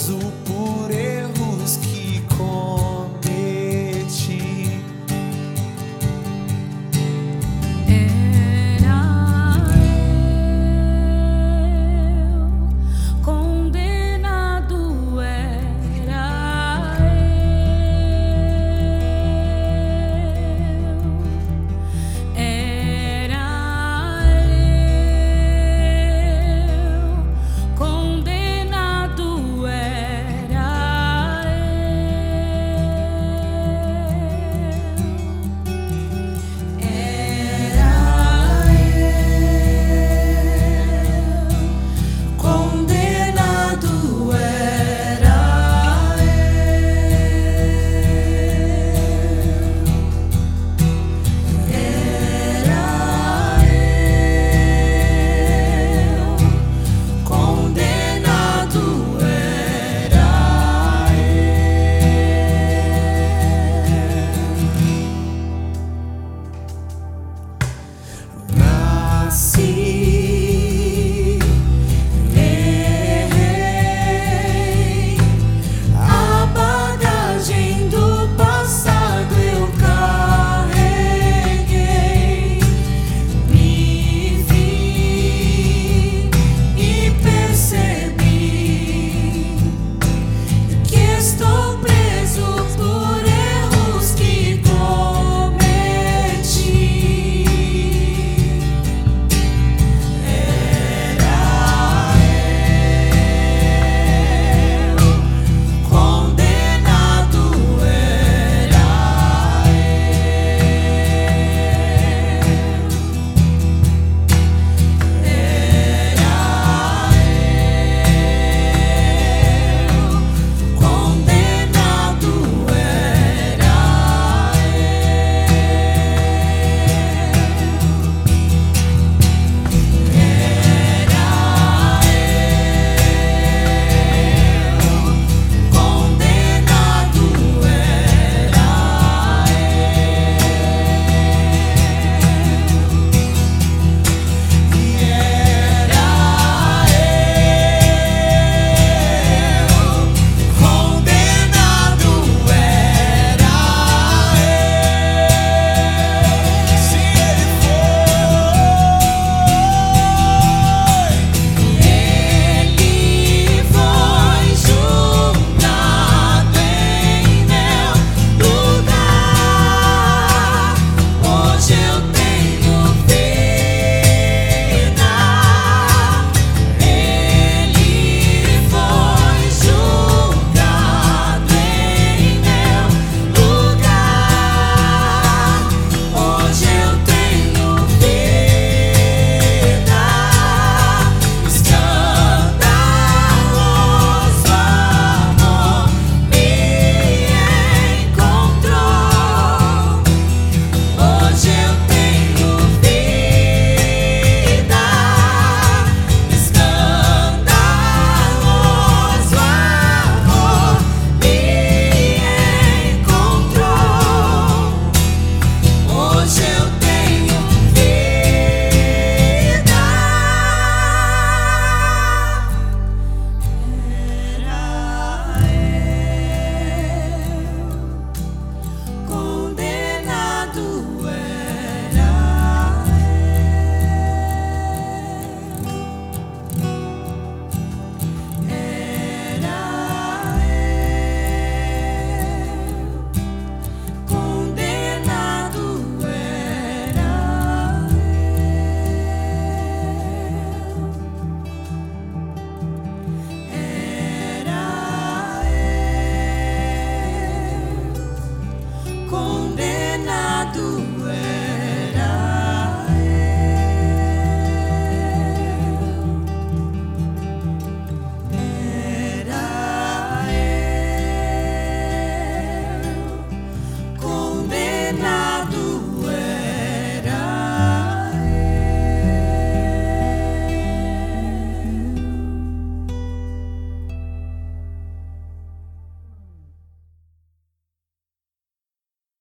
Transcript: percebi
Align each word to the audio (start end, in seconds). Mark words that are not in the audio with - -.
percebi 0.00 0.49